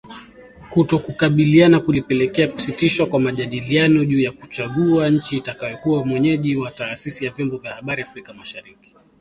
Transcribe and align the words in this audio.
Kutokukubaliana 0.69 1.79
kulipelekea 1.79 2.47
kusitishwa 2.47 3.07
kwa 3.07 3.19
majadiliano 3.19 4.05
juu 4.05 4.19
ya 4.19 4.31
kuchagua 4.31 5.09
nchi 5.09 5.37
itakayokuwa 5.37 6.05
mwenyeji 6.05 6.55
wa 6.55 6.71
Taasisi 6.71 7.25
ya 7.25 7.31
Vyombo 7.31 7.57
vya 7.57 7.75
Habari 7.75 8.03
Afrika 8.03 8.33
Mashariki 8.33 8.95